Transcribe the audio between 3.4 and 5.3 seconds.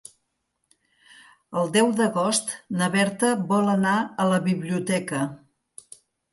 vol anar a la biblioteca.